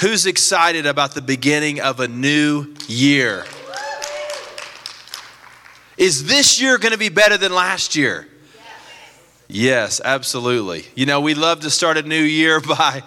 [0.00, 3.44] Who's excited about the beginning of a new year?
[5.96, 8.28] Is this year going to be better than last year?
[9.48, 10.84] Yes, absolutely.
[10.94, 13.02] You know, we love to start a new year by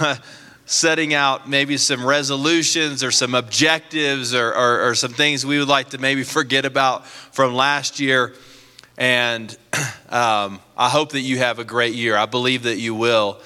[0.64, 5.68] setting out maybe some resolutions or some objectives or, or, or, some things we would
[5.68, 8.34] like to maybe forget about from last year.
[8.96, 9.54] And
[10.08, 12.16] um, I hope that you have a great year.
[12.16, 13.40] I believe that you will.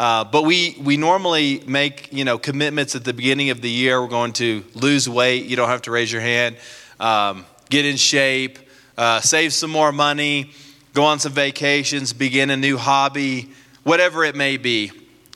[0.00, 4.00] Uh, but we, we normally make you know commitments at the beginning of the year.
[4.00, 5.44] We're going to lose weight.
[5.44, 6.56] You don't have to raise your hand.
[6.98, 8.58] Um, get in shape.
[8.96, 10.52] Uh, save some more money.
[10.94, 12.14] Go on some vacations.
[12.14, 13.50] Begin a new hobby.
[13.82, 14.90] Whatever it may be.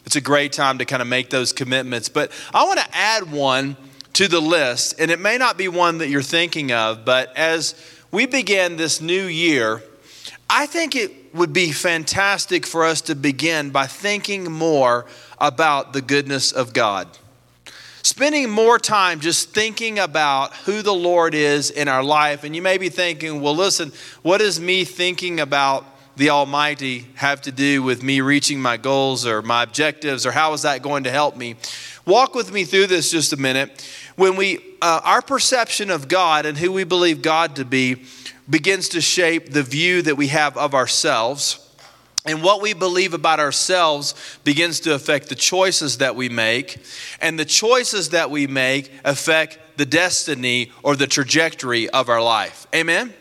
[0.07, 2.09] It's a great time to kind of make those commitments.
[2.09, 3.77] But I want to add one
[4.15, 7.75] to the list, and it may not be one that you're thinking of, but as
[8.11, 9.83] we begin this new year,
[10.49, 15.07] I think it would be fantastic for us to begin by thinking more
[15.39, 17.09] about the goodness of God.
[18.03, 22.45] Spending more time just thinking about who the Lord is in our life.
[22.45, 27.41] And you may be thinking, well, listen, what is me thinking about the Almighty have
[27.43, 31.05] to do with me reaching my goals or my objectives, or how is that going
[31.05, 31.57] to help me?
[32.07, 33.85] Walk with me through this just a minute.
[34.17, 38.05] When we, uh, our perception of God and who we believe God to be
[38.49, 41.61] begins to shape the view that we have of ourselves.
[42.27, 44.15] And what we believe about ourselves
[44.45, 46.79] begins to affect the choices that we make.
[47.21, 52.67] And the choices that we make affect the destiny or the trajectory of our life.
[52.75, 53.13] Amen?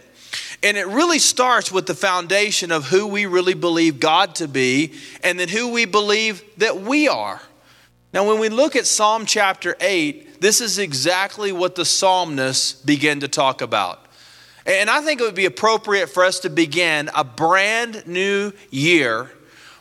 [0.62, 4.94] And it really starts with the foundation of who we really believe God to be
[5.22, 7.42] and then who we believe that we are.
[8.14, 13.20] Now, when we look at Psalm chapter 8, this is exactly what the psalmists begin
[13.22, 14.03] to talk about.
[14.66, 19.30] And I think it would be appropriate for us to begin a brand new year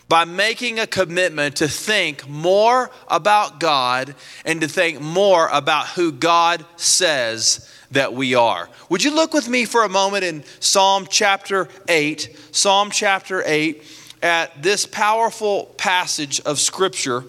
[0.08, 6.12] by making a commitment to think more about God and to think more about who
[6.12, 8.68] God says that we are.
[8.88, 13.82] Would you look with me for a moment in Psalm chapter 8, Psalm chapter 8,
[14.22, 17.24] at this powerful passage of Scripture?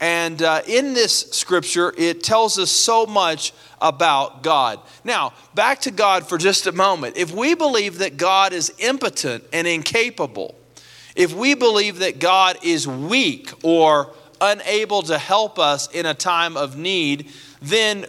[0.00, 4.80] And uh, in this Scripture, it tells us so much about God.
[5.04, 7.16] Now, back to God for just a moment.
[7.16, 10.54] If we believe that God is impotent and incapable,
[11.14, 16.56] if we believe that God is weak or unable to help us in a time
[16.56, 17.30] of need,
[17.60, 18.06] then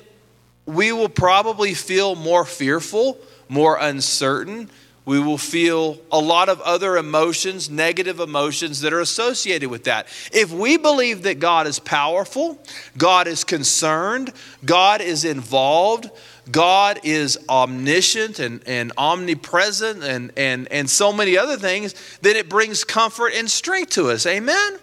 [0.65, 4.69] we will probably feel more fearful, more uncertain.
[5.09, 10.05] We will feel a lot of other emotions, negative emotions that are associated with that.
[10.31, 12.63] If we believe that God is powerful,
[12.95, 14.31] God is concerned,
[14.63, 16.11] God is involved,
[16.51, 22.47] God is omniscient and, and omnipresent and, and, and so many other things, then it
[22.47, 24.27] brings comfort and strength to us.
[24.27, 24.77] Amen?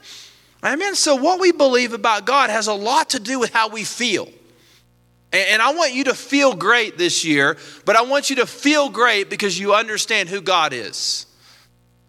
[0.65, 0.97] Amen.
[0.97, 4.29] So, what we believe about God has a lot to do with how we feel.
[5.33, 8.89] And I want you to feel great this year, but I want you to feel
[8.89, 11.27] great because you understand who God is.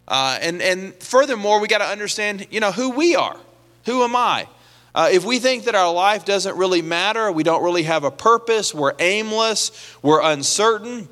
[0.07, 3.37] Uh, and, and furthermore, we got to understand, you know, who we are.
[3.85, 4.47] Who am I?
[4.95, 8.11] Uh, if we think that our life doesn't really matter, we don't really have a
[8.11, 11.09] purpose, we're aimless, we're uncertain,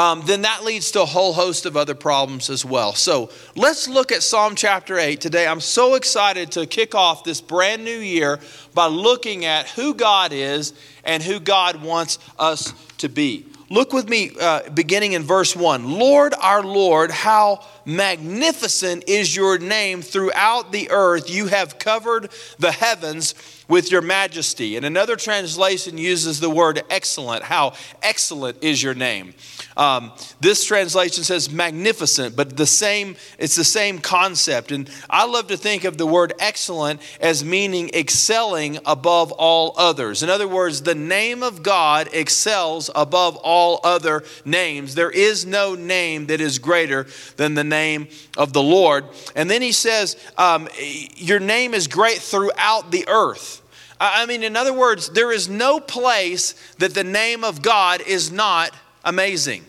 [0.00, 2.94] um, then that leads to a whole host of other problems as well.
[2.94, 5.46] So let's look at Psalm chapter 8 today.
[5.46, 8.40] I'm so excited to kick off this brand new year
[8.72, 10.72] by looking at who God is
[11.04, 13.44] and who God wants us to be.
[13.68, 15.98] Look with me, uh, beginning in verse 1.
[15.98, 21.30] Lord, our Lord, how magnificent is your name throughout the earth.
[21.30, 23.34] You have covered the heavens
[23.70, 24.76] with your majesty.
[24.76, 27.44] And another translation uses the word excellent.
[27.44, 29.32] How excellent is your name.
[29.76, 34.72] Um, this translation says magnificent, but the same, it's the same concept.
[34.72, 40.24] And I love to think of the word excellent as meaning excelling above all others.
[40.24, 44.96] In other words, the name of God excels above all other names.
[44.96, 49.06] There is no name that is greater than the name of the Lord.
[49.34, 50.68] And then he says, um,
[51.16, 53.62] Your name is great throughout the earth.
[53.98, 58.30] I mean, in other words, there is no place that the name of God is
[58.30, 58.74] not
[59.04, 59.64] amazing.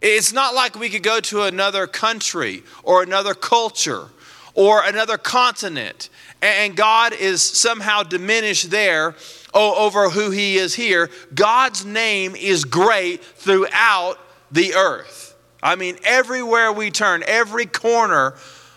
[0.00, 4.08] It's not like we could go to another country or another culture
[4.54, 6.08] or another continent
[6.42, 9.14] and God is somehow diminished there
[9.54, 11.08] over who He is here.
[11.34, 14.18] God's name is great throughout
[14.50, 15.31] the earth.
[15.62, 18.34] I mean, everywhere we turn, every corner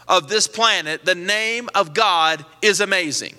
[0.08, 3.36] of this planet, the name of God is amazing.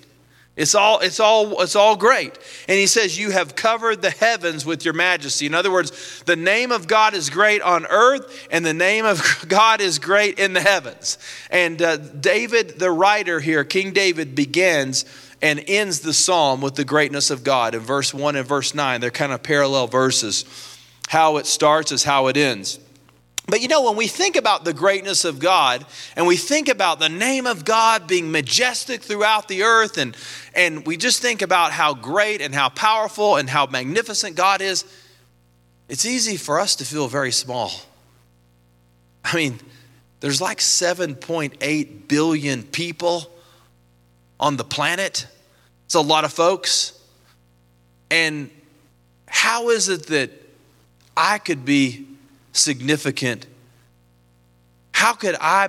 [0.57, 2.39] It's all, it's, all, it's all great.
[2.67, 5.45] And he says, You have covered the heavens with your majesty.
[5.45, 9.45] In other words, the name of God is great on earth, and the name of
[9.49, 11.19] God is great in the heavens.
[11.51, 15.05] And uh, David, the writer here, King David, begins
[15.43, 19.03] and ends the psalm with the greatness of God in verse 1 and verse 9.
[19.03, 20.47] They're kind of parallel verses.
[21.09, 22.81] How it starts is how it ends.
[23.49, 26.99] But you know, when we think about the greatness of God and we think about
[26.99, 30.17] the name of God being majestic throughout the earth, and,
[30.55, 34.85] and we just think about how great and how powerful and how magnificent God is,
[35.89, 37.71] it's easy for us to feel very small.
[39.25, 39.61] I mean,
[40.19, 43.31] there's like 7.8 billion people
[44.41, 45.27] on the planet.
[45.85, 47.01] It's a lot of folks.
[48.11, 48.51] And
[49.29, 50.31] how is it that
[51.17, 52.07] I could be
[52.57, 53.47] significant?
[54.93, 55.69] How could I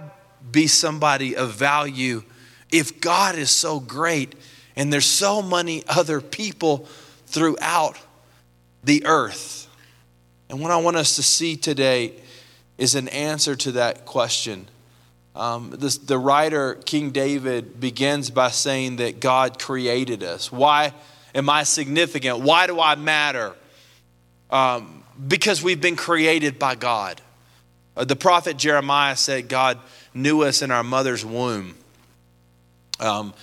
[0.51, 2.23] be somebody of value
[2.71, 4.35] if God is so great
[4.75, 6.87] and there's so many other people
[7.25, 7.97] throughout
[8.83, 9.67] the earth?
[10.49, 12.13] And what I want us to see today
[12.77, 14.67] is an answer to that question.
[15.35, 20.51] Um, this, the writer, King David, begins by saying that God created us.
[20.51, 20.93] Why
[21.35, 22.39] am I significant?
[22.39, 23.53] Why do I matter?
[24.49, 27.21] Um, because we've been created by God.
[27.95, 29.79] Uh, the prophet Jeremiah said God
[30.13, 31.75] knew us in our mother's womb.
[32.99, 33.33] Um,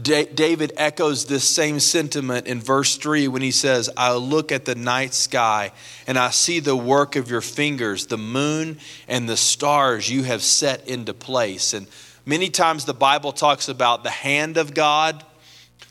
[0.00, 4.74] David echoes this same sentiment in verse 3 when he says, I look at the
[4.74, 5.72] night sky
[6.06, 8.78] and I see the work of your fingers, the moon
[9.08, 11.72] and the stars you have set into place.
[11.72, 11.86] And
[12.26, 15.24] many times the Bible talks about the hand of God,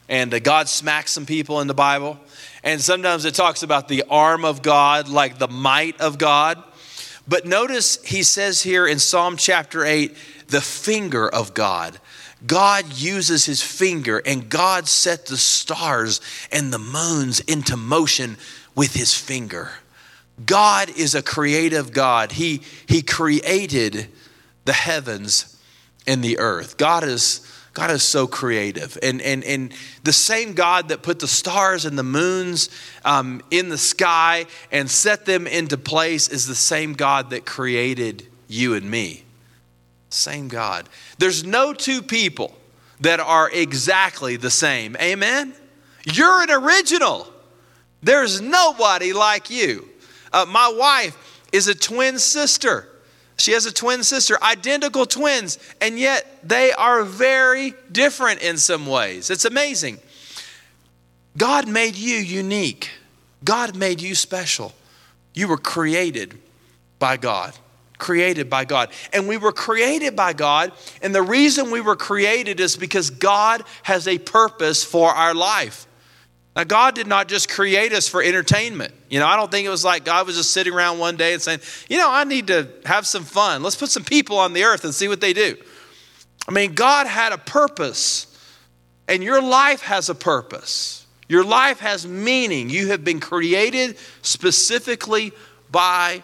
[0.08, 2.20] and God smacks some people in the Bible.
[2.66, 6.62] And sometimes it talks about the arm of God, like the might of God.
[7.28, 10.16] But notice he says here in Psalm chapter 8,
[10.48, 12.00] the finger of God.
[12.46, 16.22] God uses his finger, and God set the stars
[16.52, 18.38] and the moons into motion
[18.76, 19.72] with his finger.
[20.44, 22.34] God is a creative God.
[22.34, 24.10] He, he created
[24.66, 25.58] the heavens
[26.06, 26.78] and the earth.
[26.78, 27.42] God is,
[27.76, 28.98] God is so creative.
[29.04, 29.74] And, and, and
[30.04, 32.70] the same God that put the stars and the moons
[33.04, 38.26] um, in the sky and set them into place is the same God that created
[38.48, 39.26] you and me.
[40.10, 40.88] Same God.
[41.18, 42.56] There's no two people
[43.02, 44.96] that are exactly the same.
[45.02, 45.54] Amen?
[46.06, 47.28] You're an original.
[48.02, 49.90] There's nobody like you.
[50.32, 52.88] Uh, my wife is a twin sister.
[53.38, 58.86] She has a twin sister, identical twins, and yet they are very different in some
[58.88, 59.30] ways.
[59.30, 60.00] It's amazing.
[61.38, 62.92] God made you unique,
[63.44, 64.74] God made you special.
[65.34, 66.40] You were created
[66.98, 67.54] by God
[67.98, 68.90] created by God.
[69.14, 70.72] And we were created by God.
[71.02, 75.88] And the reason we were created is because God has a purpose for our life.
[76.56, 78.94] Now, God did not just create us for entertainment.
[79.10, 81.34] You know, I don't think it was like God was just sitting around one day
[81.34, 81.60] and saying,
[81.90, 83.62] you know, I need to have some fun.
[83.62, 85.58] Let's put some people on the earth and see what they do.
[86.48, 88.28] I mean, God had a purpose,
[89.08, 91.06] and your life has a purpose.
[91.28, 92.70] Your life has meaning.
[92.70, 95.34] You have been created specifically
[95.72, 96.22] by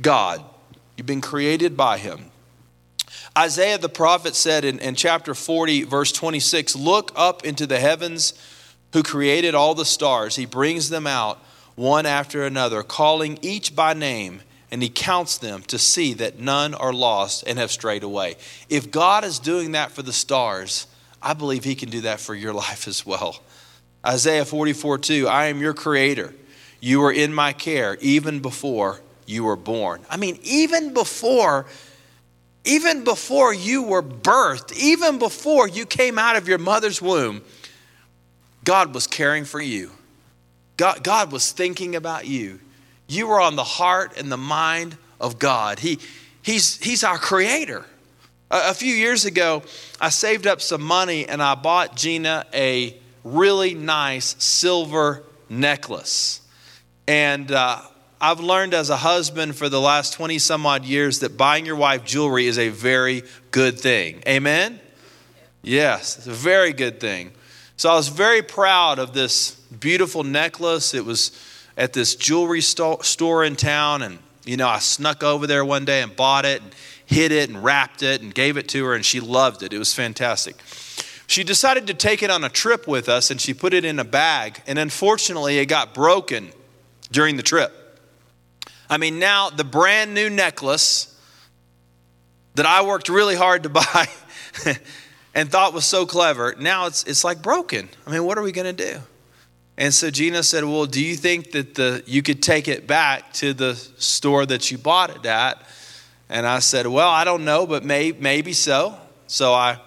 [0.00, 0.44] God.
[0.96, 2.26] You've been created by him.
[3.36, 8.34] Isaiah the prophet said in, in chapter 40, verse 26 Look up into the heavens,
[8.92, 10.36] who created all the stars.
[10.36, 11.38] He brings them out
[11.76, 16.74] one after another, calling each by name, and he counts them to see that none
[16.74, 18.36] are lost and have strayed away.
[18.68, 20.86] If God is doing that for the stars,
[21.22, 23.40] I believe he can do that for your life as well.
[24.06, 26.34] Isaiah 44 2 I am your creator.
[26.80, 30.00] You are in my care even before you were born.
[30.08, 31.66] I mean, even before
[32.64, 37.42] even before you were birthed, even before you came out of your mother's womb,
[38.64, 39.90] God was caring for you.
[40.76, 42.60] God, God was thinking about you.
[43.08, 45.78] You were on the heart and the mind of God.
[45.78, 45.98] He,
[46.42, 47.84] he's, he's our creator.
[48.50, 49.62] A, a few years ago,
[50.00, 56.40] I saved up some money and I bought Gina a really nice silver necklace.
[57.06, 57.80] And uh,
[58.20, 61.76] I've learned as a husband for the last 20 some odd years that buying your
[61.76, 64.22] wife jewelry is a very good thing.
[64.28, 64.78] Amen?
[65.62, 67.32] Yes, it's a very good thing.
[67.80, 70.92] So I was very proud of this beautiful necklace.
[70.92, 71.32] It was
[71.78, 76.02] at this jewelry store in town, and you know, I snuck over there one day
[76.02, 76.74] and bought it and
[77.06, 79.72] hid it and wrapped it and gave it to her, and she loved it.
[79.72, 80.56] It was fantastic.
[81.26, 83.98] She decided to take it on a trip with us, and she put it in
[83.98, 86.50] a bag, and unfortunately, it got broken
[87.10, 87.98] during the trip.
[88.90, 91.18] I mean, now the brand new necklace
[92.56, 94.06] that I worked really hard to buy
[95.34, 97.88] and thought was so clever, now it's, it's like broken.
[98.06, 99.00] I mean, what are we going to do?
[99.80, 103.32] And so Gina said, Well, do you think that the, you could take it back
[103.34, 105.62] to the store that you bought it at?
[106.28, 108.94] And I said, Well, I don't know, but may, maybe so.
[109.26, 109.80] So I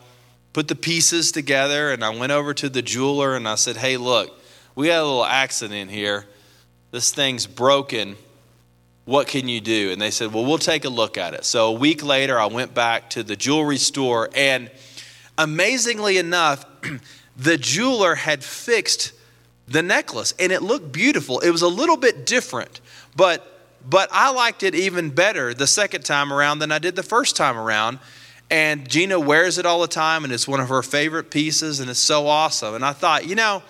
[0.52, 3.98] put the pieces together, and I went over to the jeweler and I said, Hey,
[3.98, 4.32] look,
[4.74, 6.26] we had a little accident here.
[6.90, 8.16] This thing's broken.
[9.06, 9.92] What can you do?
[9.92, 11.46] And they said, Well, we'll take a look at it.
[11.46, 14.72] So a week later, I went back to the jewelry store, and
[15.38, 16.66] amazingly enough,
[17.38, 19.14] the jeweler had fixed
[19.68, 21.40] the necklace and it looked beautiful.
[21.40, 22.82] It was a little bit different,
[23.16, 23.50] but
[23.88, 27.36] but I liked it even better the second time around than I did the first
[27.36, 28.00] time around.
[28.50, 31.90] And Gina wears it all the time and it's one of her favorite pieces and
[31.90, 32.76] it's so awesome.
[32.76, 33.64] And I thought, you know,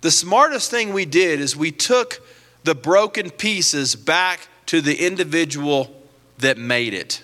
[0.00, 2.26] the smartest thing we did is we took
[2.62, 6.02] the broken pieces back to the individual
[6.38, 7.22] that made it.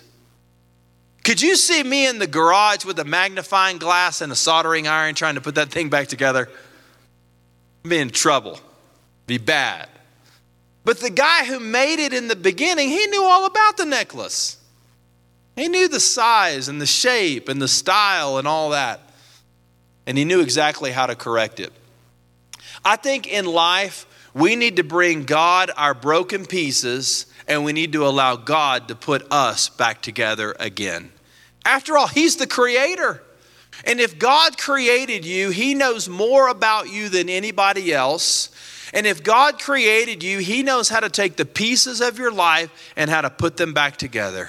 [1.24, 5.14] Could you see me in the garage with a magnifying glass and a soldering iron
[5.14, 6.48] trying to put that thing back together?
[7.82, 8.58] Be in trouble,
[9.26, 9.88] be bad.
[10.84, 14.56] But the guy who made it in the beginning, he knew all about the necklace.
[15.56, 19.00] He knew the size and the shape and the style and all that.
[20.06, 21.72] And he knew exactly how to correct it.
[22.82, 27.92] I think in life, we need to bring God our broken pieces and we need
[27.92, 31.10] to allow God to put us back together again.
[31.64, 33.22] After all, He's the creator.
[33.84, 38.50] And if God created you, He knows more about you than anybody else.
[38.94, 42.92] And if God created you, He knows how to take the pieces of your life
[42.96, 44.48] and how to put them back together.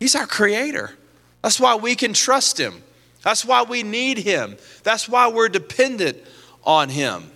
[0.00, 0.90] He's our creator.
[1.42, 2.82] That's why we can trust Him.
[3.22, 4.56] That's why we need Him.
[4.84, 6.16] That's why we're dependent
[6.64, 7.30] on Him.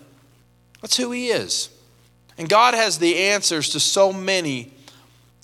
[0.80, 1.68] That's who He is.
[2.38, 4.72] And God has the answers to so many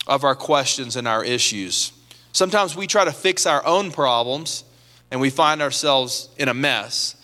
[0.06, 1.92] of our questions and our issues.
[2.32, 4.64] Sometimes we try to fix our own problems
[5.10, 7.16] and we find ourselves in a mess,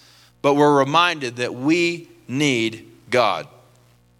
[0.42, 3.48] but we're reminded that we need God.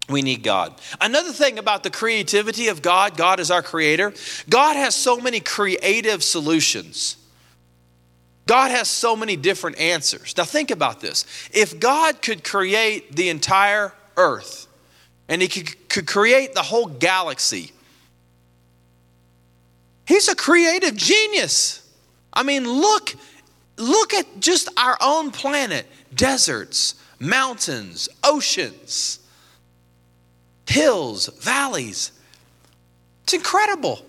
[0.09, 0.73] We need God.
[0.99, 4.11] Another thing about the creativity of God, God is our creator.
[4.49, 7.15] God has so many creative solutions.
[8.47, 10.35] God has so many different answers.
[10.35, 11.25] Now, think about this.
[11.53, 14.65] If God could create the entire earth,
[15.29, 17.71] and he could, could create the whole galaxy.
[20.05, 21.87] He's a creative genius.
[22.33, 23.13] I mean, look,
[23.77, 29.19] look at just our own planet deserts, mountains, oceans,
[30.67, 32.11] hills, valleys.
[33.23, 34.03] It's incredible.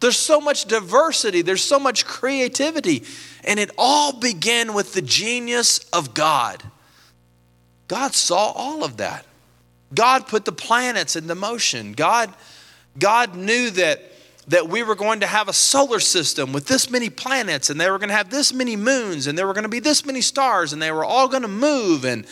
[0.00, 3.04] There's so much diversity, there's so much creativity,
[3.44, 6.62] and it all began with the genius of God.
[7.88, 9.24] God saw all of that.
[9.94, 11.92] God put the planets into motion.
[11.92, 12.32] God,
[12.98, 14.02] God knew that,
[14.48, 17.90] that we were going to have a solar system with this many planets, and they
[17.90, 20.20] were going to have this many moons, and there were going to be this many
[20.20, 22.04] stars, and they were all going to move.
[22.04, 22.26] And,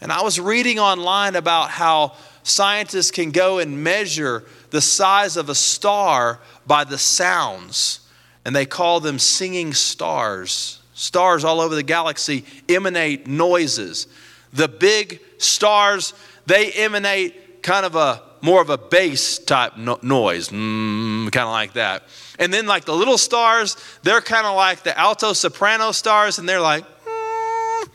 [0.00, 5.48] and I was reading online about how scientists can go and measure the size of
[5.48, 8.00] a star by the sounds,
[8.44, 10.80] and they call them singing stars.
[10.94, 14.06] Stars all over the galaxy emanate noises.
[14.52, 16.14] The big stars
[16.46, 21.52] they emanate kind of a more of a bass type no- noise, mm, kind of
[21.52, 22.02] like that.
[22.38, 26.48] And then, like the little stars, they're kind of like the alto soprano stars, and
[26.48, 27.88] they're like, mm.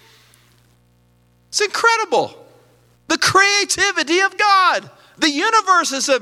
[1.49, 2.45] it's incredible.
[3.07, 4.89] The creativity of God.
[5.17, 6.21] The universe is a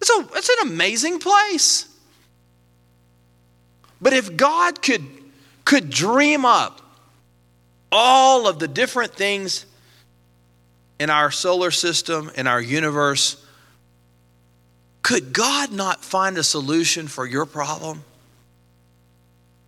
[0.00, 1.86] it's, a, it's an amazing place.
[4.00, 5.04] But if God could,
[5.64, 6.80] could dream up
[7.90, 9.66] all of the different things
[10.98, 13.44] in our solar system, in our universe,
[15.02, 18.04] could God not find a solution for your problem?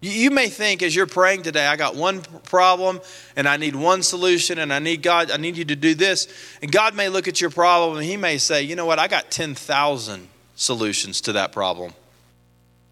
[0.03, 3.01] You may think as you're praying today, I got one problem
[3.37, 6.27] and I need one solution and I need God, I need you to do this.
[6.63, 9.09] And God may look at your problem and He may say, you know what, I
[9.09, 11.93] got 10,000 solutions to that problem.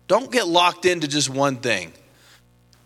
[0.06, 1.92] Don't get locked into just one thing.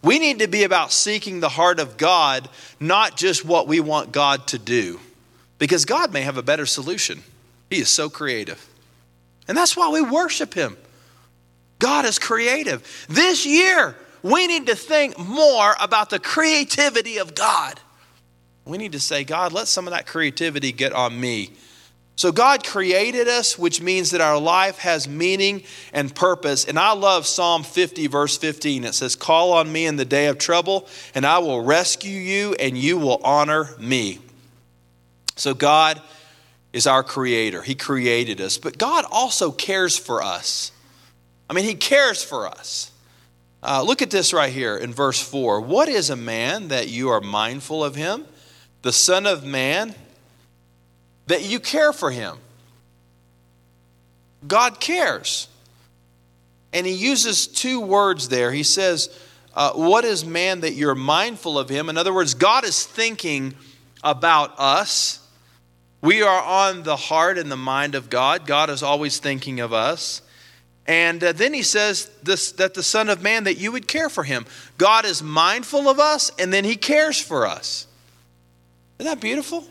[0.03, 2.49] We need to be about seeking the heart of God,
[2.81, 5.01] not just what we want God to do.
[5.63, 7.23] Because God may have a better solution.
[7.71, 8.69] He is so creative.
[9.47, 10.77] And that's why we worship Him.
[11.79, 13.07] God is creative.
[13.09, 17.79] This year, we need to think more about the creativity of God.
[18.65, 21.53] We need to say, God, let some of that creativity get on me.
[22.17, 26.65] So, God created us, which means that our life has meaning and purpose.
[26.65, 28.83] And I love Psalm 50, verse 15.
[28.83, 32.55] It says, Call on me in the day of trouble, and I will rescue you,
[32.55, 34.19] and you will honor me.
[35.43, 36.01] So, God
[36.73, 37.63] is our creator.
[37.63, 40.71] He created us, but God also cares for us.
[41.51, 42.93] I mean, He cares for us.
[43.61, 45.61] Uh, look at this right here in verse 4.
[45.61, 48.25] What is a man that you are mindful of him?
[48.83, 49.97] The Son of Man,
[51.27, 52.39] that you care for him.
[54.47, 55.49] God cares.
[56.73, 58.53] And he uses two words there.
[58.53, 59.11] He says,
[59.55, 61.89] uh, what is man that you're mindful of him?
[61.89, 63.55] In other words, God is thinking
[64.05, 65.19] about us.
[66.03, 68.45] We are on the heart and the mind of God.
[68.45, 70.21] God is always thinking of us.
[70.87, 74.09] And uh, then he says this, that the Son of Man, that you would care
[74.09, 74.45] for him.
[74.79, 77.87] God is mindful of us, and then he cares for us.
[78.99, 79.65] Isn't that beautiful?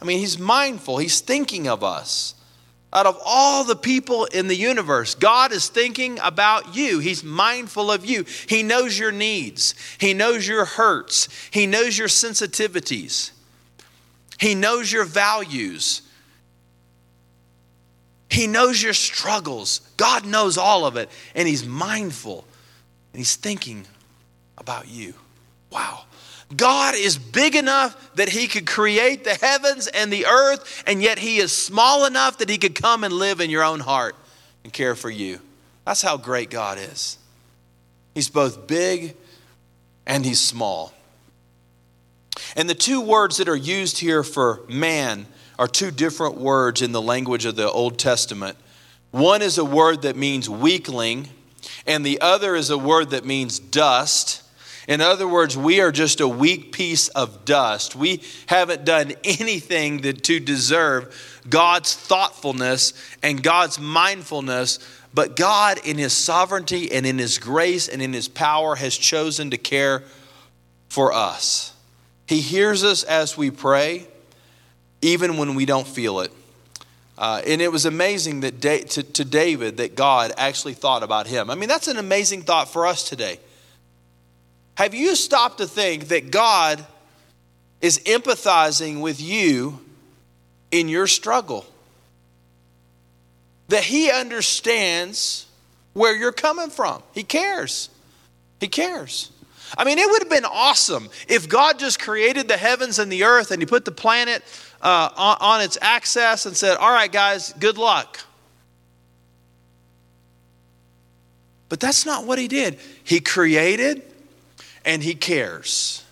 [0.00, 2.34] I mean, he's mindful, he's thinking of us.
[2.90, 7.00] Out of all the people in the universe, God is thinking about you.
[7.00, 8.24] He's mindful of you.
[8.46, 13.32] He knows your needs, He knows your hurts, He knows your sensitivities,
[14.38, 16.02] He knows your values.
[18.30, 19.80] He knows your struggles.
[19.96, 22.44] God knows all of it, and He's mindful
[23.12, 23.86] and He's thinking
[24.56, 25.14] about you.
[25.70, 26.04] Wow.
[26.56, 31.18] God is big enough that He could create the heavens and the earth, and yet
[31.18, 34.14] He is small enough that He could come and live in your own heart
[34.62, 35.40] and care for you.
[35.84, 37.18] That's how great God is.
[38.14, 39.16] He's both big
[40.06, 40.92] and He's small.
[42.56, 45.26] And the two words that are used here for man
[45.58, 48.56] are two different words in the language of the Old Testament.
[49.10, 51.28] One is a word that means weakling,
[51.86, 54.42] and the other is a word that means dust.
[54.86, 57.96] In other words, we are just a weak piece of dust.
[57.96, 62.92] We haven't done anything that, to deserve God's thoughtfulness
[63.22, 64.78] and God's mindfulness,
[65.12, 69.50] but God, in His sovereignty and in His grace and in His power, has chosen
[69.50, 70.04] to care
[70.88, 71.74] for us.
[72.28, 74.06] He hears us as we pray,
[75.00, 76.30] even when we don't feel it.
[77.16, 81.26] Uh, and it was amazing that da- to, to David that God actually thought about
[81.26, 81.50] him.
[81.50, 83.40] I mean, that's an amazing thought for us today.
[84.76, 86.84] Have you stopped to think that God
[87.80, 89.80] is empathizing with you
[90.70, 91.64] in your struggle?
[93.68, 95.46] That He understands
[95.94, 97.02] where you're coming from.
[97.12, 97.88] He cares.
[98.60, 99.32] He cares.
[99.76, 103.24] I mean, it would have been awesome if God just created the heavens and the
[103.24, 104.42] earth and He put the planet
[104.80, 108.20] uh, on, on its axis and said, All right, guys, good luck.
[111.68, 112.78] But that's not what He did.
[113.04, 114.02] He created,
[114.84, 116.02] and He cares.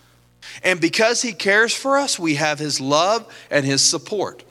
[0.62, 4.42] And because He cares for us, we have His love and His support.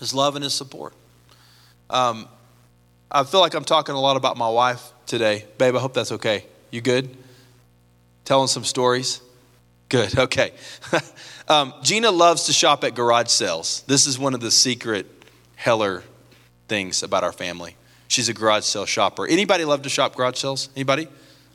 [0.00, 0.94] His love and His support.
[1.90, 2.28] Um,
[3.10, 5.44] I feel like I'm talking a lot about my wife today.
[5.58, 6.44] Babe, I hope that's okay.
[6.70, 7.16] You good?
[8.24, 9.20] Telling some stories?
[9.88, 10.52] Good, okay.
[11.48, 13.84] um, Gina loves to shop at garage sales.
[13.86, 15.06] This is one of the secret
[15.56, 16.02] Heller
[16.68, 17.76] things about our family.
[18.08, 19.26] She's a garage sale shopper.
[19.26, 20.68] Anybody love to shop garage sales?
[20.76, 21.08] Anybody?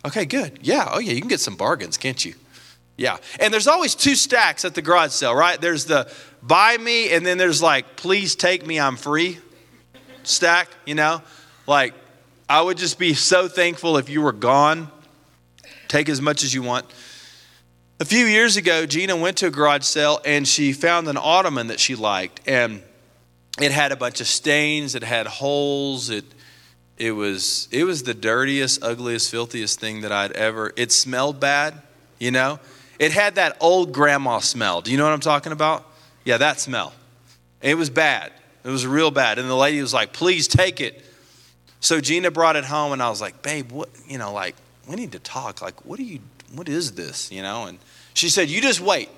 [0.05, 0.59] Okay, good.
[0.61, 0.89] Yeah.
[0.91, 1.13] Oh, yeah.
[1.13, 2.35] You can get some bargains, can't you?
[2.97, 3.17] Yeah.
[3.39, 5.59] And there's always two stacks at the garage sale, right?
[5.59, 9.39] There's the buy me, and then there's like, please take me, I'm free
[10.23, 11.21] stack, you know?
[11.67, 11.93] Like,
[12.47, 14.91] I would just be so thankful if you were gone.
[15.89, 16.85] Take as much as you want.
[17.99, 21.67] A few years ago, Gina went to a garage sale and she found an ottoman
[21.67, 22.39] that she liked.
[22.47, 22.81] And
[23.59, 26.23] it had a bunch of stains, it had holes, it
[26.97, 30.71] it was it was the dirtiest, ugliest, filthiest thing that I'd ever.
[30.75, 31.81] It smelled bad,
[32.19, 32.59] you know.
[32.99, 34.81] It had that old grandma smell.
[34.81, 35.85] Do you know what I'm talking about?
[36.25, 36.93] Yeah, that smell.
[37.61, 38.31] It was bad.
[38.63, 39.39] It was real bad.
[39.39, 41.03] And the lady was like, "Please take it."
[41.79, 43.89] So Gina brought it home, and I was like, "Babe, what?
[44.05, 44.55] You know, like
[44.89, 45.61] we need to talk.
[45.61, 46.19] Like, what are you?
[46.53, 47.31] What is this?
[47.31, 47.79] You know?" And
[48.13, 49.09] she said, "You just wait.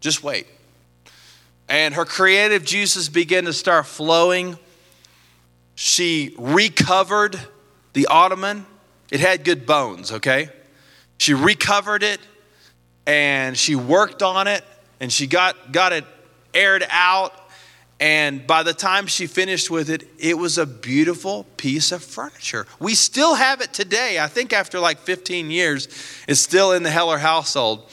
[0.00, 0.46] Just wait."
[1.68, 4.58] And her creative juices began to start flowing
[5.74, 7.38] she recovered
[7.92, 8.66] the ottoman.
[9.10, 10.48] It had good bones, okay?
[11.18, 12.20] She recovered it
[13.06, 14.64] and she worked on it
[15.00, 16.04] and she got, got it
[16.52, 17.32] aired out.
[18.04, 22.66] And by the time she finished with it, it was a beautiful piece of furniture.
[22.78, 24.18] We still have it today.
[24.18, 25.88] I think after like 15 years,
[26.28, 27.90] it's still in the Heller household.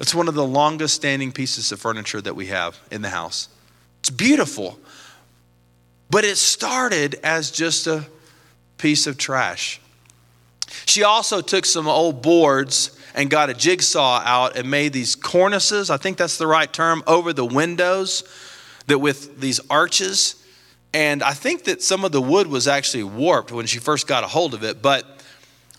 [0.00, 3.48] It's one of the longest standing pieces of furniture that we have in the house.
[4.00, 4.80] It's beautiful.
[6.10, 8.06] But it started as just a
[8.78, 9.80] piece of trash.
[10.86, 15.88] She also took some old boards and got a jigsaw out and made these cornices,
[15.88, 18.24] I think that's the right term, over the windows
[18.86, 20.42] that with these arches.
[20.92, 24.24] And I think that some of the wood was actually warped when she first got
[24.24, 25.06] a hold of it, but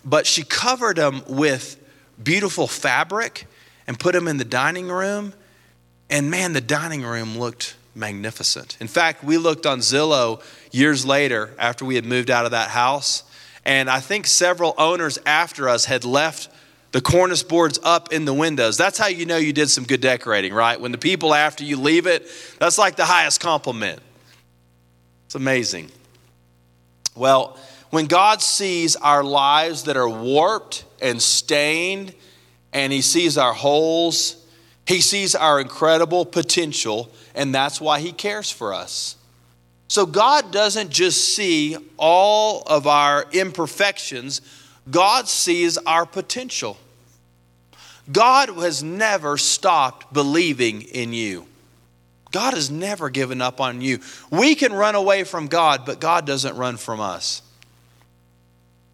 [0.04, 1.82] but she covered them with
[2.22, 3.46] beautiful fabric
[3.88, 5.34] and put them in the dining room.
[6.08, 8.76] And man, the dining room looked magnificent.
[8.80, 12.70] In fact, we looked on Zillow years later after we had moved out of that
[12.70, 13.24] house,
[13.64, 16.48] and I think several owners after us had left
[16.96, 18.78] the cornice boards up in the windows.
[18.78, 20.80] That's how you know you did some good decorating, right?
[20.80, 22.26] When the people after you leave it,
[22.58, 24.00] that's like the highest compliment.
[25.26, 25.90] It's amazing.
[27.14, 27.58] Well,
[27.90, 32.14] when God sees our lives that are warped and stained,
[32.72, 34.42] and He sees our holes,
[34.86, 39.16] He sees our incredible potential, and that's why He cares for us.
[39.88, 44.40] So God doesn't just see all of our imperfections,
[44.90, 46.78] God sees our potential.
[48.10, 51.46] God has never stopped believing in you.
[52.32, 54.00] God has never given up on you.
[54.30, 57.42] We can run away from God, but God doesn't run from us.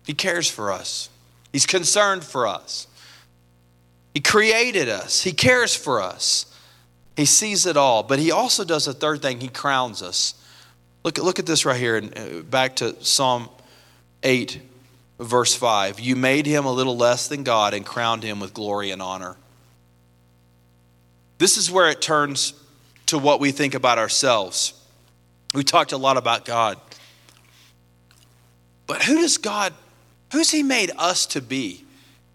[0.07, 1.09] He cares for us,
[1.53, 2.87] He's concerned for us.
[4.15, 6.47] He created us, He cares for us.
[7.17, 10.35] He sees it all, but He also does a third thing He crowns us.
[11.05, 13.49] Look, look at this right here, and uh, back to Psalm
[14.23, 14.61] 8,
[15.23, 16.01] verse 5.
[16.01, 19.37] You made him a little less than God and crowned him with glory and honor.
[21.39, 22.55] This is where it turns
[23.07, 24.75] to what we think about ourselves.
[25.55, 26.79] We talked a lot about God.
[28.87, 29.73] But who does God,
[30.33, 31.85] who's He made us to be?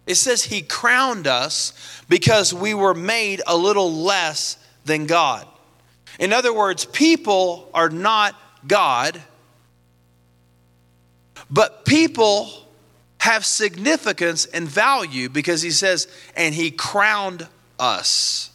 [0.05, 1.73] It says He crowned us
[2.09, 5.47] because we were made a little less than God.
[6.19, 8.35] In other words, people are not
[8.67, 9.21] God,
[11.49, 12.66] but people
[13.27, 17.45] have significance and value because He says, and He crowned
[17.77, 18.51] us.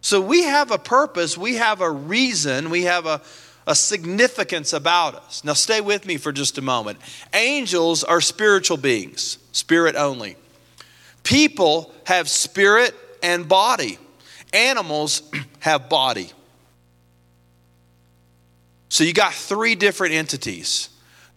[0.00, 3.22] So we have a purpose, we have a reason, we have a,
[3.68, 5.44] a significance about us.
[5.44, 6.98] Now, stay with me for just a moment.
[7.32, 10.36] Angels are spiritual beings, spirit only.
[11.22, 13.98] People have spirit and body,
[14.52, 15.22] animals
[15.60, 16.30] have body.
[18.88, 20.88] So you got three different entities.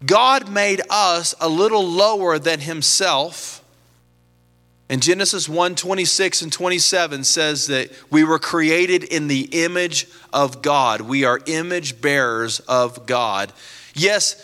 [0.05, 3.63] God made us a little lower than himself
[4.89, 10.61] and Genesis 1 26 and 27 says that we were created in the image of
[10.61, 11.01] God.
[11.01, 13.51] We are image bearers of God.
[13.93, 14.43] Yes,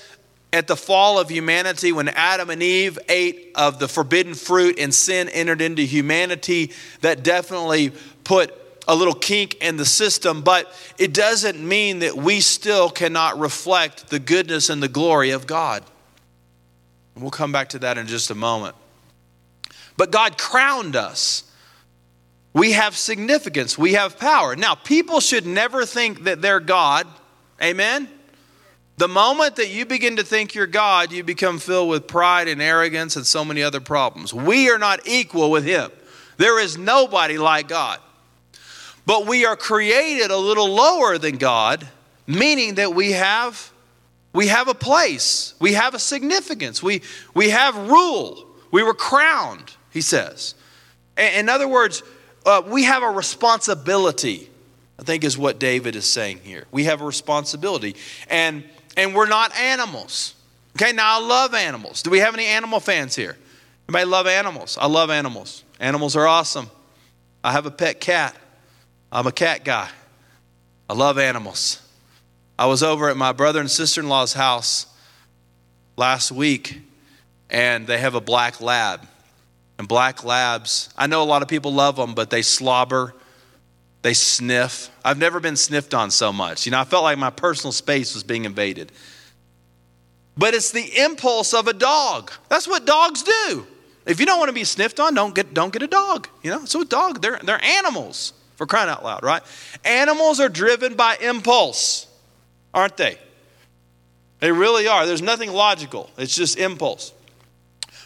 [0.51, 4.93] at the fall of humanity, when Adam and Eve ate of the forbidden fruit and
[4.93, 7.91] sin entered into humanity, that definitely
[8.23, 8.53] put
[8.88, 14.10] a little kink in the system, but it doesn't mean that we still cannot reflect
[14.10, 15.84] the goodness and the glory of God.
[17.15, 18.76] We'll come back to that in just a moment.
[19.96, 21.43] But God crowned us.
[22.54, 24.56] We have significance, we have power.
[24.56, 27.08] Now, people should never think that they're God.
[27.62, 28.08] Amen?
[28.98, 32.62] The moment that you begin to think you're God, you become filled with pride and
[32.62, 34.34] arrogance and so many other problems.
[34.34, 35.89] We are not equal with Him.
[36.38, 38.00] There is nobody like God.
[39.05, 41.87] But we are created a little lower than God,
[42.25, 43.71] meaning that we have
[44.33, 47.03] we have a place, we have a significance, we,
[47.35, 50.55] we have rule, we were crowned he says.
[51.15, 52.01] In other words,
[52.45, 54.49] uh, we have a responsibility,
[54.99, 56.65] I think is what David is saying here.
[56.71, 57.95] We have a responsibility.
[58.27, 58.63] And,
[58.97, 60.33] and we're not animals.
[60.75, 62.01] Okay, now I love animals.
[62.01, 63.37] Do we have any animal fans here?
[63.87, 64.77] Anybody love animals?
[64.81, 65.63] I love animals.
[65.79, 66.71] Animals are awesome.
[67.43, 68.35] I have a pet cat.
[69.13, 69.89] I'm a cat guy.
[70.89, 71.80] I love animals.
[72.58, 74.88] I was over at my brother and sister in law's house
[75.95, 76.82] last week,
[77.47, 79.08] and they have a black lab
[79.78, 80.89] and black labs.
[80.97, 83.13] I know a lot of people love them, but they slobber,
[84.02, 84.89] they sniff.
[85.06, 86.65] I've never been sniffed on so much.
[86.65, 88.91] You know, I felt like my personal space was being invaded.
[90.36, 92.32] But it's the impulse of a dog.
[92.49, 93.67] That's what dogs do.
[94.08, 96.28] If you don't want to be sniffed on, don't get, don't get a dog.
[96.41, 99.43] You know, so a dog, they're, they're animals for crying out loud, right?
[99.84, 102.08] Animals are driven by impulse,
[102.73, 103.17] aren't they?
[104.39, 105.06] They really are.
[105.06, 107.12] There's nothing logical, it's just impulse.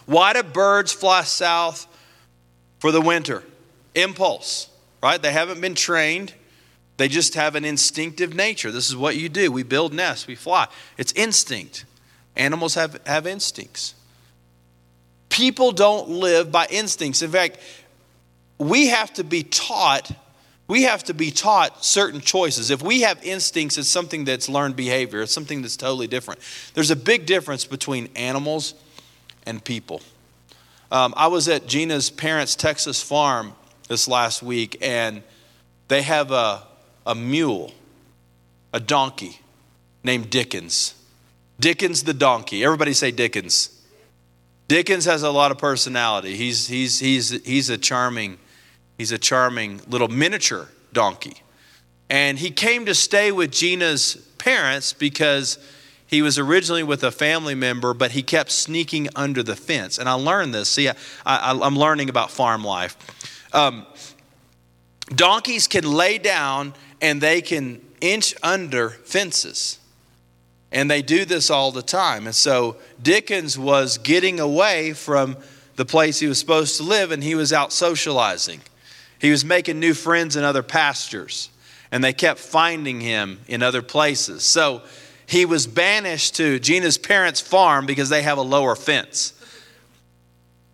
[0.08, 1.86] Why do birds fly south
[2.80, 3.44] for the winter?
[3.94, 4.68] Impulse,
[5.04, 5.22] right?
[5.22, 6.34] They haven't been trained.
[6.96, 8.72] They just have an instinctive nature.
[8.72, 9.52] This is what you do.
[9.52, 10.68] We build nests, we fly.
[10.98, 11.86] It's instinct.
[12.36, 13.94] Animals have, have instincts.
[15.30, 17.22] People don't live by instincts.
[17.22, 17.60] In fact,
[18.58, 20.12] we have to be taught
[20.68, 22.72] we have to be taught certain choices.
[22.72, 26.42] If we have instincts, it's something that's learned behavior, it's something that's totally different.
[26.74, 28.74] There's a big difference between animals
[29.46, 30.02] and people.
[30.92, 33.54] Um, I was at Gina's parents' Texas farm
[33.88, 35.24] this last week, and
[35.88, 36.64] they have a,
[37.06, 37.72] a mule,
[38.74, 39.40] a donkey
[40.04, 40.94] named Dickens.
[41.60, 42.64] Dickens the donkey.
[42.64, 43.74] Everybody say Dickens.
[44.68, 46.36] Dickens has a lot of personality.
[46.36, 48.38] He's, he's, he's, he's a charming,
[48.98, 51.42] he's a charming little miniature donkey.
[52.10, 55.60] And he came to stay with Gina's parents because
[56.08, 59.98] he was originally with a family member, but he kept sneaking under the fence.
[59.98, 60.70] And I learned this.
[60.70, 62.96] See, I, am learning about farm life.
[63.54, 63.86] Um,
[65.14, 69.80] donkeys can lay down and they can inch under fences.
[70.72, 72.26] And they do this all the time.
[72.26, 75.38] And so Dickens was getting away from
[75.76, 78.62] the place he was supposed to live and he was out socializing.
[79.20, 81.50] He was making new friends in other pastures,
[81.92, 84.44] and they kept finding him in other places.
[84.44, 84.82] So
[85.26, 89.34] he was banished to Gina's parents' farm because they have a lower fence.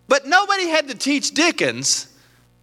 [0.08, 2.08] But nobody had to teach Dickens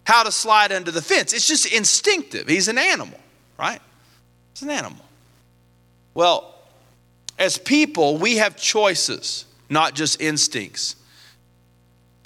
[0.05, 1.33] how to slide under the fence.
[1.33, 2.49] It's just instinctive.
[2.49, 3.19] He's an animal,
[3.59, 3.81] right?
[4.53, 5.05] He's an animal.
[6.15, 6.55] Well,
[7.39, 10.97] as people, we have choices, not just instincts.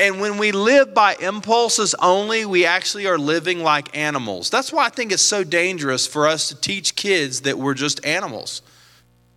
[0.05, 4.51] And when we live by impulses only, we actually are living like animals.
[4.51, 8.05] That's why I think it's so dangerous for us to teach kids that we're just
[8.05, 8.61] animals.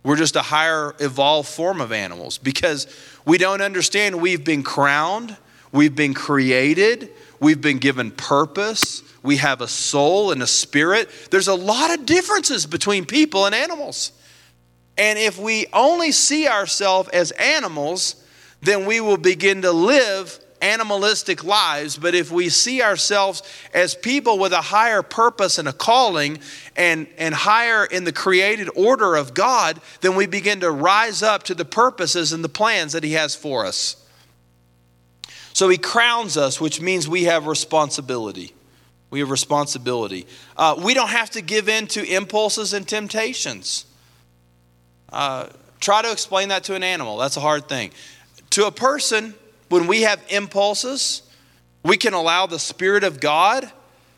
[0.02, 2.86] We're just a higher evolved form of animals because
[3.24, 5.38] we don't understand we've been crowned,
[5.72, 11.08] we've been created, we've been given purpose, we have a soul and a spirit.
[11.30, 14.12] There's a lot of differences between people and animals.
[14.98, 18.22] And if we only see ourselves as animals,
[18.60, 23.42] then we will begin to live animalistic lives, but if we see ourselves
[23.72, 26.38] as people with a higher purpose and a calling
[26.76, 31.42] and, and higher in the created order of God, then we begin to rise up
[31.44, 33.96] to the purposes and the plans that He has for us.
[35.52, 38.54] So He crowns us, which means we have responsibility.
[39.10, 40.26] We have responsibility.
[40.56, 43.86] Uh, we don't have to give in to impulses and temptations.
[45.10, 45.48] Uh,
[45.80, 47.16] try to explain that to an animal.
[47.16, 47.90] That's a hard thing.
[48.50, 49.34] To a person,
[49.68, 51.22] when we have impulses,
[51.82, 53.70] we can allow the Spirit of God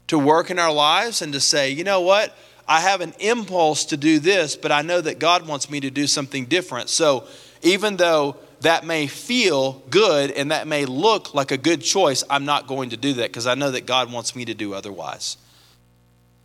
[0.08, 2.36] to work in our lives and to say, you know what?
[2.66, 5.90] I have an impulse to do this, but I know that God wants me to
[5.90, 6.88] do something different.
[6.88, 7.26] So
[7.62, 12.44] even though that may feel good and that may look like a good choice, I'm
[12.44, 15.36] not going to do that because I know that God wants me to do otherwise.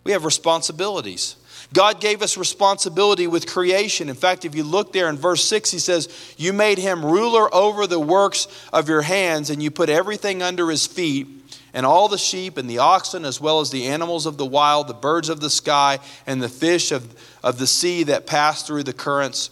[0.04, 1.36] We have responsibilities.
[1.76, 4.08] God gave us responsibility with creation.
[4.08, 6.08] In fact, if you look there in verse 6, he says,
[6.38, 10.70] You made him ruler over the works of your hands, and you put everything under
[10.70, 11.28] his feet,
[11.74, 14.88] and all the sheep and the oxen, as well as the animals of the wild,
[14.88, 18.84] the birds of the sky, and the fish of, of the sea that pass through
[18.84, 19.50] the currents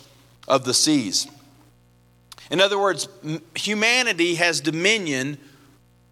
[0.47, 1.27] of the seas.
[2.49, 3.09] In other words,
[3.53, 5.37] humanity has dominion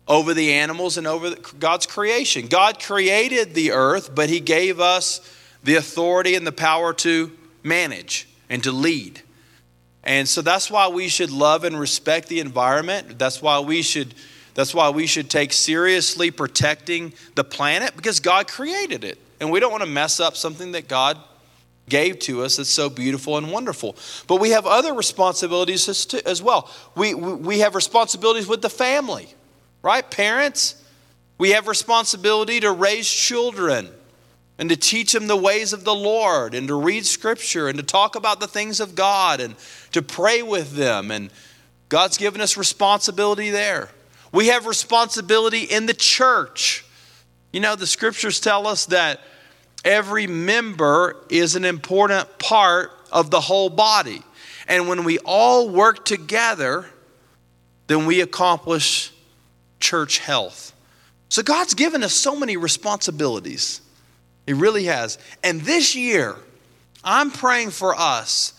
[0.09, 2.47] over the animals and over God's creation.
[2.47, 5.21] God created the earth, but he gave us
[5.63, 7.31] the authority and the power to
[7.63, 9.21] manage and to lead.
[10.03, 13.19] And so that's why we should love and respect the environment.
[13.19, 14.13] That's why we should
[14.53, 19.17] that's why we should take seriously protecting the planet because God created it.
[19.39, 21.17] And we don't want to mess up something that God
[21.87, 23.95] gave to us that's so beautiful and wonderful.
[24.27, 25.87] But we have other responsibilities
[26.25, 26.69] as well.
[26.95, 29.33] We, we have responsibilities with the family,
[29.81, 30.09] right?
[30.09, 30.83] Parents,
[31.37, 33.89] we have responsibility to raise children
[34.57, 37.83] and to teach them the ways of the Lord and to read scripture and to
[37.83, 39.55] talk about the things of God and
[39.91, 41.11] to pray with them.
[41.11, 41.31] And
[41.89, 43.89] God's given us responsibility there.
[44.31, 46.85] We have responsibility in the church.
[47.51, 49.19] You know, the scriptures tell us that
[49.83, 54.21] every member is an important part of the whole body.
[54.67, 56.85] And when we all work together,
[57.87, 59.11] then we accomplish
[59.79, 60.73] church health.
[61.27, 63.81] So God's given us so many responsibilities.
[64.45, 65.17] He really has.
[65.43, 66.35] And this year,
[67.03, 68.53] I'm praying for us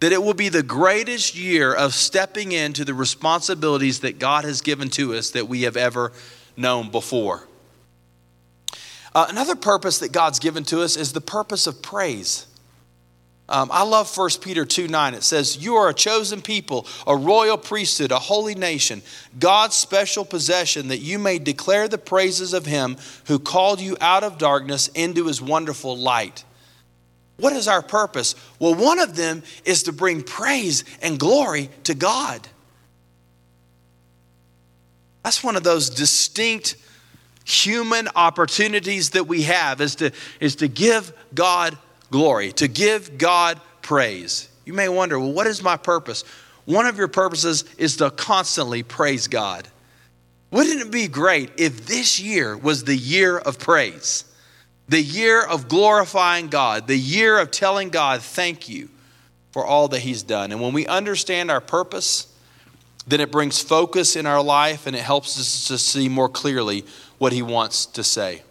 [0.00, 4.60] that it will be the greatest year of stepping into the responsibilities that God has
[4.60, 6.12] given to us that we have ever
[6.56, 7.48] known before.
[9.14, 12.46] Uh, another purpose that God's given to us is the purpose of praise.
[13.50, 15.14] Um, I love 1 Peter 2 9.
[15.14, 19.00] It says, You are a chosen people, a royal priesthood, a holy nation,
[19.38, 24.22] God's special possession, that you may declare the praises of him who called you out
[24.22, 26.44] of darkness into his wonderful light.
[27.38, 28.34] What is our purpose?
[28.58, 32.46] Well, one of them is to bring praise and glory to God.
[35.22, 36.76] That's one of those distinct
[37.44, 41.78] human opportunities that we have is to, is to give God
[42.10, 44.48] glory, to give God praise.
[44.64, 46.24] You may wonder, well, what is my purpose?
[46.64, 49.68] One of your purposes is to constantly praise God.
[50.50, 54.24] Wouldn't it be great if this year was the year of praise,
[54.88, 58.88] the year of glorifying God, the year of telling God, thank you
[59.52, 60.52] for all that He's done?
[60.52, 62.34] And when we understand our purpose,
[63.06, 66.84] then it brings focus in our life and it helps us to see more clearly
[67.18, 68.42] what He wants to say.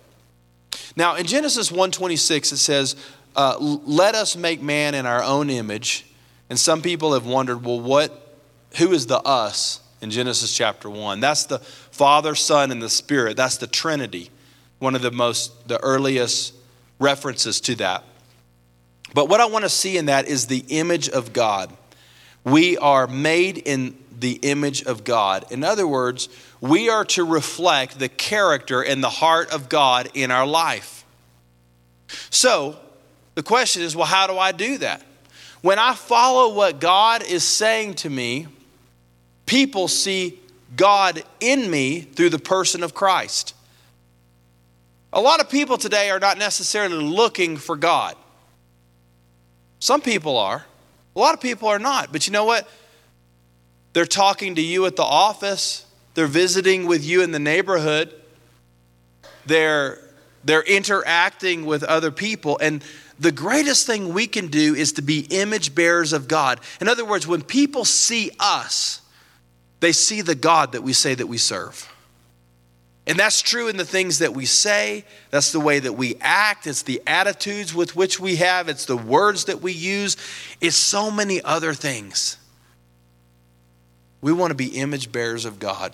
[0.96, 2.96] Now, in Genesis 1:26 it says,
[3.38, 6.06] uh, let us make man in our own image.
[6.50, 8.36] And some people have wondered, well, what,
[8.78, 11.19] who is the us in Genesis chapter 1?
[11.19, 13.38] That's the Father, Son, and the Spirit.
[13.38, 14.32] That's the Trinity,
[14.80, 16.56] one of the most, the earliest
[17.00, 18.04] references to that.
[19.13, 21.71] But what I want to see in that is the image of God.
[22.43, 25.45] We are made in the image of God.
[25.52, 26.28] In other words,
[26.60, 31.06] we are to reflect the character and the heart of God in our life.
[32.30, 32.80] So,
[33.38, 35.04] the question is well, how do I do that?
[35.62, 38.47] When I follow what God is saying to me,
[39.45, 40.39] people see
[40.76, 43.54] God in me through the person of Christ.
[45.13, 48.15] A lot of people today are not necessarily looking for God.
[49.78, 50.65] Some people are.
[51.15, 52.12] A lot of people are not.
[52.12, 52.67] But you know what?
[53.93, 58.15] They're talking to you at the office, they're visiting with you in the neighborhood,
[59.45, 60.00] they're,
[60.48, 62.58] they're interacting with other people.
[62.62, 62.84] And
[63.20, 66.60] the greatest thing we can do is to be image bearers of God.
[66.80, 69.02] In other words, when people see us,
[69.80, 71.92] they see the God that we say that we serve.
[73.06, 76.68] And that's true in the things that we say, that's the way that we act,
[76.68, 80.18] it's the attitudes with which we have, it's the words that we use,
[80.60, 82.38] it's so many other things.
[84.20, 85.94] We want to be image bearers of God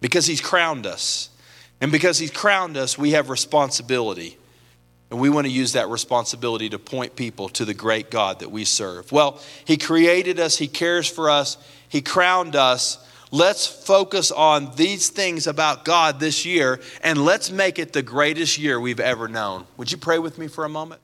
[0.00, 1.30] because He's crowned us.
[1.80, 4.36] And because He's crowned us, we have responsibility.
[5.10, 8.50] And we want to use that responsibility to point people to the great God that
[8.50, 9.10] we serve.
[9.10, 11.56] Well, He created us, He cares for us,
[11.88, 13.04] He crowned us.
[13.30, 18.56] Let's focus on these things about God this year and let's make it the greatest
[18.56, 19.66] year we've ever known.
[19.76, 21.02] Would you pray with me for a moment?